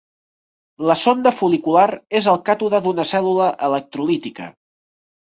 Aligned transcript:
La 0.91 0.93
sonda 1.01 1.33
fol·licular 1.41 1.83
és 2.21 2.29
el 2.31 2.39
càtode 2.49 2.79
d'una 2.87 3.05
cèl·lula 3.11 3.51
electrolítica. 3.69 4.49